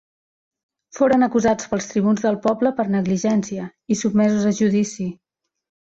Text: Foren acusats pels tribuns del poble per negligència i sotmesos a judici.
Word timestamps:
Foren 0.99 1.25
acusats 1.27 1.67
pels 1.75 1.89
tribuns 1.91 2.25
del 2.25 2.39
poble 2.47 2.73
per 2.81 2.87
negligència 2.97 3.71
i 3.97 3.99
sotmesos 4.03 4.53
a 4.55 4.59
judici. 4.63 5.11